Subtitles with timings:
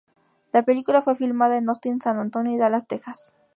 [0.51, 3.37] La película fue filmada en Austin, San Antonio y Dallas, Texas.